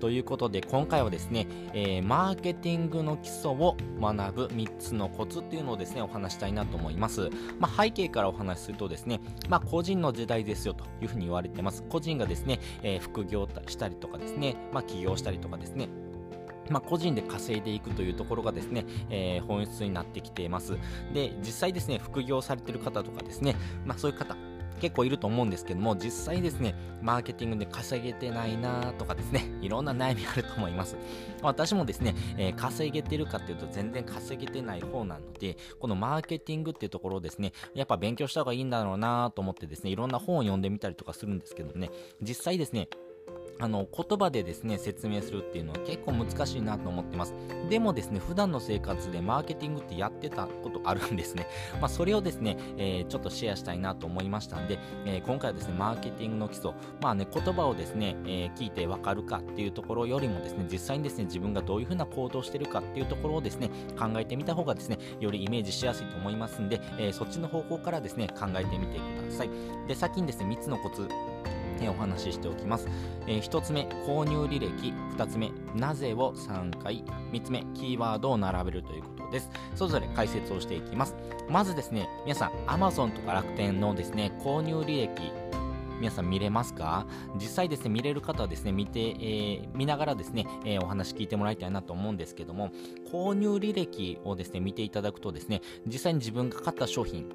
[0.00, 7.28] ということで今回はですね、えー、マーケティングの基礎を学ぶ3つのコツっていうのをですねお話したいなと思います、
[7.58, 15.88] まあ、背景からお話しするとですね、まあ、個人の時代ですよというふうに言われてます個人がですね、えー、副業したりとかですね、まあ、起業したりとかですね
[16.70, 20.78] まあ、個人で稼いでいくというところがですね、えー、本質になってきています。
[21.12, 24.36] で、実際ですね、副業されてる方とかですね、まあ、そういう方、
[24.80, 30.96] 結構いると思うんですけども、実際ですね、マーケティングで稼げてないなとかですね、 いろんな悩みあると思います。
[31.42, 41.90] 私もですね、えー、稼げてるかっていうと全然稼げてない方なので、このマーケティングっていうところをですね、やっぱ勉強した方がいいんだろうなと思ってですね、いろんな本を読んでみたりとかするんですけどね、
[42.22, 42.88] 実際ですね、
[43.60, 47.34] あの言葉でですね説明するっていうのは結構難しいなと思ってます。
[47.68, 51.46] でもですね普段の生活でマーケティングってやってたことあるんですね。
[51.80, 69.50] まあそれをですね、えー、ちょっとシェアしたいなと思いましたんで、えー、今回はですねマーケティングの基礎まあね言葉をですね、えー、聞いてわかるかっていうところよりもですね実際にですね自分がどういうふうな行動してるかっていうところをですね考えてみた方がですねよりイメージしやすいと思いますんで、えそっちの方向からですね考えてみてください。
[69.86, 71.08] で先にですね3つのコツ
[71.80, 72.86] えお話ししておきます、
[73.26, 74.92] えー、1つ目購入履歴。
[75.16, 77.04] 2つ目なぜを3回。
[77.32, 79.50] 3つ目キーワードを並べるということです。
[79.74, 81.14] それぞれ解説をしていきます。
[81.48, 85.32] まずですね皆さん Amazon とか楽天のですね購入履歴。
[86.00, 87.06] 皆さん見れますか？
[87.34, 92.70] 実際ですね、見れる方はですね、見て、えー、見ながらですね、えー、お話聞いてもらいたいなと思うんですけども、
[93.12, 97.26] 購入履歴をですね、見ていただくとですね、実際に自分が買った商品、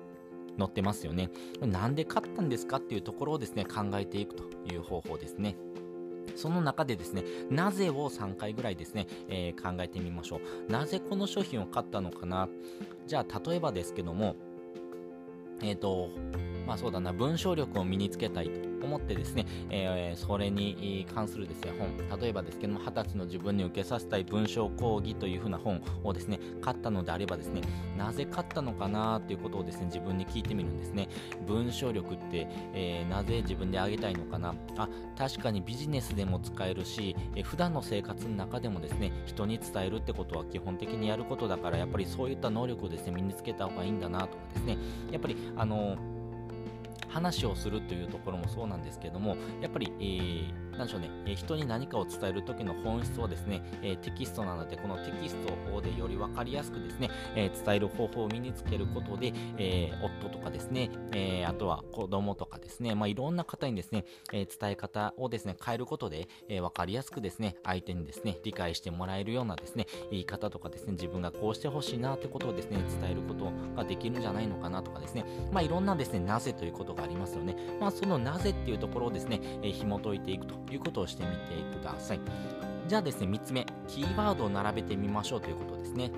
[0.58, 1.30] 載ってますよね。
[1.61, 5.56] なんで買ったんですかっていうところをですね、考えていくという方法ですね。
[6.36, 10.71] その中でですね、なぜを3回ぐらいですね、えー、考えてみましょう。
[10.71, 12.49] なぜこの商品を買ったのかな
[13.08, 14.36] じゃあ、例えばですけども、
[15.61, 16.10] えっ、ー、と、
[16.67, 27.62] まあそうだな、文章力を身につけたいと思ってですね、えー、それに関するですね、本、例えばですけども、20歳の自分に受けさせたい文章講義というふうな本をですね、買ったのであればですね、
[27.98, 31.10] なぜ買ったのかなということをですね、自分に聞いてみるんですね。
[31.48, 44.78] 文章力って、えー、なぜ自分で上げたいのかなあ、確かにビジネスでも使えるし、えー、普段の生活の中でもですね、人に伝えるってことは基本的にやることだから、やっぱりそういった能力をですね、身につけた方がいいんだなとかですね、
[45.12, 46.14] やっぱり、あのー
[47.15, 77.55] 話をするというところもそうなんですけども、やっぱり、えー何でしょうね、え、人に何かを伝える時の本質をですね、え、テキストなので、このテキストでより分かりやすくですね、え、伝える方法を身につけることで、え夫とかですね、えあとは子供とかですね、まあ、いろんな方にですね、え伝え方をですね、変えることで、え分かりやすくですね、相手にですね、理解してもらえるようなですね、言い方とかですね、自分がこうしてほしいなってことをですね、伝えることができるんじゃないのかなとかですね、まあ、いろんなですね、なぜということがありますよね。
[77.80, 82.20] まあ、そのなぜっていうところをですね、え紐解いていくということをしてみてください。
[82.87, 86.11] じゃあですね、3つ目、キーワードを並べてみましょうということですね。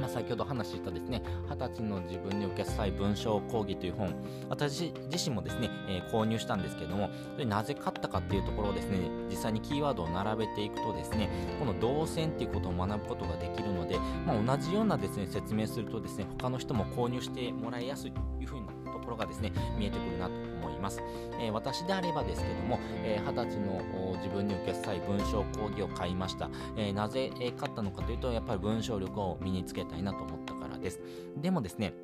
[0.00, 4.14] まあ、先ほど話したですね、20歳の自分に受けさい文章講義という本、
[4.48, 18.75] 私自身もですね、えー、購入したんですけども、それなぜ買ったかっていうところをですね、実際にキーワードを並べていくとですね、この動線っていうことを学ぶことができるので、まあ、同じようなですね、説明するとですね、他の人も購入してもらいやすいというふうなと
[19.06, 21.00] ころがですね、見えてくるなと思います。
[21.40, 23.80] えー、私であればですけども、えー、歳の
[24.16, 26.50] 自分に受けさい文章講義を買いました。
[26.76, 31.00] えー、なぜ、買ったのかというと、やっぱり文章力を身につけたいなと思ったからです。
[31.36, 31.94] でもですね、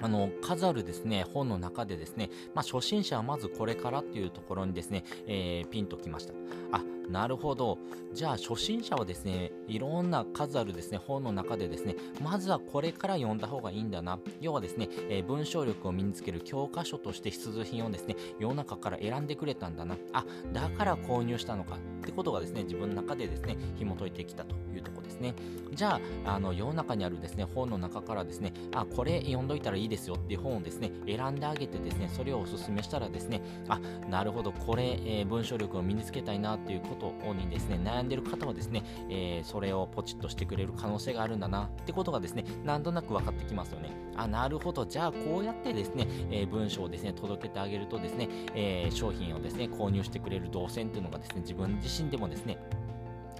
[0.00, 6.32] あの、数あるですね、本の中でですね、まあ、初心者はまずこれからっていうところにですね、えー、ピンときました。
[6.72, 6.82] あ、
[7.12, 7.78] なるほど。
[8.14, 14.18] じゃあ、初心者はですね、いろんな数あるですね、本の中でですね、まずはこれから読んだ方がいいんだな。
[14.40, 19.98] 要はですね、えー、文章力を身につける教科書として必需品をですね、世の中から選んでくれたんだな。
[20.14, 20.24] あ、
[20.54, 21.76] だから購入したのか。
[21.76, 25.34] ってことがですね、自分の中でですね、紐解いてきたというところですね。
[25.74, 43.90] じゃあ、あの、世の中にあるですね、本の中からですね、あ、これ読んどいたらいいですよっていう本をですね、選んであげてですね、それをお勧めしたらですね、あ、なるほど、これ、えー、文章力を身につけたいなっていうことにですね、悩んでる方はですね、えー、それをポチッとしてくれる可能性があるんだなってことがですね、なんとなく分かってきますよね。
[44.16, 52.58] あ、なるほど、じゃあこうやってですね、えー、文章をですね、届けてあげるとですね、え商品をですね、購入してくれる動線っていうのがですね、自分自身でもですね、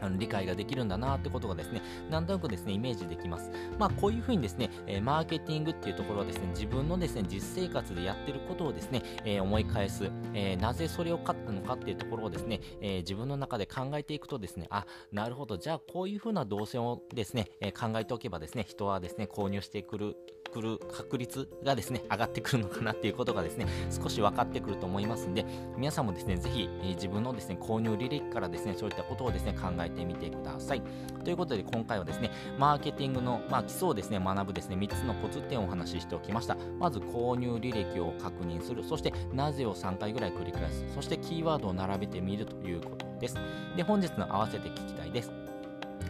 [0.02, 3.50] あの理解ができるんだなってことがですね、なんとなくですね、イメージできます。
[3.78, 20.16] まあ、こういうふうにですね、え、マーケティングっていうところはですね、自分のですね、実生活でやってることをですね、え、思い返す、え、なぜそれを買ったのかっていうところをですね、え自分の中で考えていくとですね、あ、なるほど、じゃあこういうふうな動線をですね、え考えておけばですね、人はですね、購入してくる
[20.52, 25.44] くる確率がですね、上がってくるのかなっていうことがですね、少し分かってくると思いますんで、
[25.76, 30.82] 皆さんもですね、ぜひ、え、自分のですね、購入履歴からですね、そういったことをですね、考えてみてください。
[31.24, 36.56] ということで、今回はですね、マーケティングの、まあ、基礎をですね、学ぶですね、3つのコツ点をお話ししておきました。
[36.78, 38.84] まず、購入履歴を確認する。
[38.84, 40.84] そして、なぜを3回ぐらい繰り返す。
[40.94, 43.36] そして、キーワードを並べてみるということです。
[43.76, 45.41] で、本日の合わせて聞きたいです。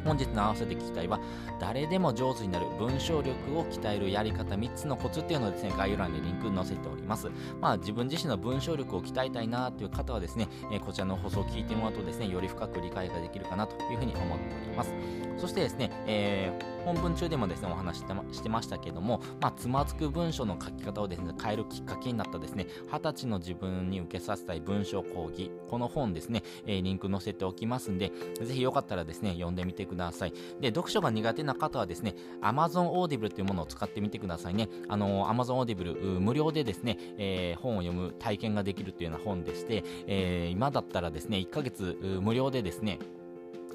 [0.04, 1.20] 本日の合わせて聞きたいは
[1.60, 7.28] 誰でも上手になる文章力を鍛えるやり方3つのコツっていうのをですね概要欄にリンク載せております
[7.60, 14.94] まあ自分自身の文章力を鍛えたいなという方はですね、えこちらの放送を聞いてもらうとですねより深く理解ができるかなというふうに思っております
[15.42, 29.91] そしてですね、えー、本文中でもですね、お話してましてましたけども、まあ、つまずく文章の書き方をですね、変えるきっかけになったですね、二十歳の自分に受けさせたい文章講義、この本ですね、えー、リンク載せておきますんで、ぜひよかったらですね、読んでみてください。
[29.92, 34.68] くださいで、読書が苦手な方はですね、Amazon Audible というものを使ってみてくださいね。
[34.88, 42.98] あの、Amazon Audible、無料でですね、えー、本を読む体験ができるというような本でして、えー、今だったらですね、1ヶ月無料でですね、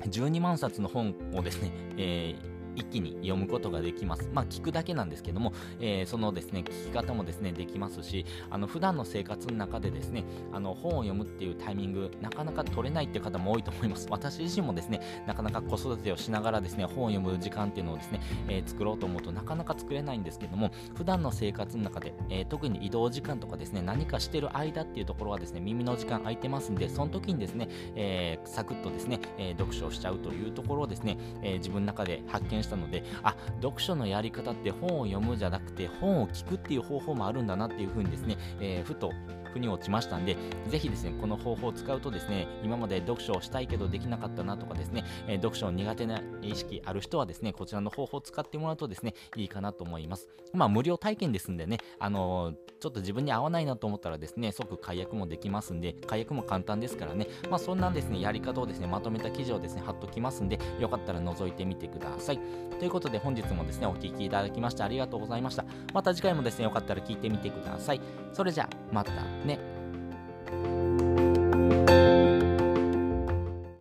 [0.02, 4.30] 12万冊の本をですね、えー一気に読むことができます。
[4.34, 14.08] まあ、聞くだけなんですけども、えー、そのですね、聞き方もですね、できますし、あの、普段の生活の中でですね、あの、本を読むっていうタイミング、なかなか取れないっていう方も多いと思います。
[14.12, 39.14] 私自身もですね、なかなか子育てをしながらですね、本を読む時間っていうのをですね、えー、作ろうと思うとなかなか作れないんですけども、普段の生活の中で、えー、特に移動時間とかですね、何かしてる間っていうところはですね、耳の時間空いてますんで、その時にですね、えサクッとですね、え読書をしちゃうというところをですね、え自分の中で発見したので、あ、読書のやり方って本を読むじゃなくて本を聞くっていう方法もあるんだなっていうふうにですね、えー、ふと
[39.48, 50.28] 腑に落ちましたんで、ぜひですね、この方法を使うとですね、今まで読書をしたいけどできなかったなとかですね、え、読書苦手な意識ある人はですね、こちらの方法を使ってもらうとですね、いいかなと思います。
[50.54, 62.40] まあ、無料体験ですんでね、あのー、ちょっと自分に合わないなと思ったらですね、即解約もできますんで、解約も簡単ですからね、まあ、そんなですね、やり方をですね、まとめた記事をですね、貼っときますんで、よかったら覗いてみてください。
[62.80, 65.66] ということで、本日もですね、お聴きいただきましてありがとうございました。
[65.94, 68.02] また次回もですね、よかったら聞いてみてください。
[68.34, 69.12] それじゃあ、また
[69.46, 69.60] ね。